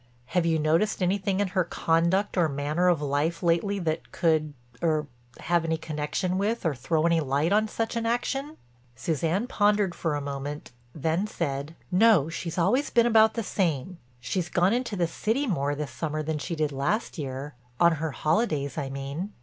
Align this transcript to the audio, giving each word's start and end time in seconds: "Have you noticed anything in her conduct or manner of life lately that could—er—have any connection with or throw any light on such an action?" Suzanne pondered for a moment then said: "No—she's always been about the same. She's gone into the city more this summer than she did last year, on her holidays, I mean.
"Have 0.33 0.47
you 0.47 0.57
noticed 0.57 1.03
anything 1.03 1.39
in 1.41 1.49
her 1.49 1.63
conduct 1.63 2.35
or 2.35 2.49
manner 2.49 2.87
of 2.87 3.03
life 3.03 3.43
lately 3.43 3.77
that 3.77 4.11
could—er—have 4.11 5.63
any 5.63 5.77
connection 5.77 6.39
with 6.39 6.65
or 6.65 6.73
throw 6.73 7.05
any 7.05 7.19
light 7.19 7.53
on 7.53 7.67
such 7.67 7.95
an 7.95 8.07
action?" 8.07 8.57
Suzanne 8.95 9.45
pondered 9.45 9.93
for 9.93 10.15
a 10.15 10.19
moment 10.21 10.71
then 10.95 11.27
said: 11.27 11.75
"No—she's 11.91 12.57
always 12.57 12.89
been 12.89 13.05
about 13.05 13.35
the 13.35 13.43
same. 13.43 13.99
She's 14.19 14.49
gone 14.49 14.73
into 14.73 14.95
the 14.95 15.05
city 15.05 15.45
more 15.45 15.75
this 15.75 15.91
summer 15.91 16.23
than 16.23 16.39
she 16.39 16.55
did 16.55 16.71
last 16.71 17.19
year, 17.19 17.53
on 17.79 17.97
her 18.01 18.09
holidays, 18.09 18.79
I 18.79 18.89
mean. 18.89 19.33